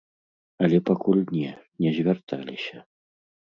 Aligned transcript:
Але 0.67 0.79
пакуль 0.87 1.21
не, 1.35 1.49
не 1.85 1.95
звярталіся. 2.01 2.87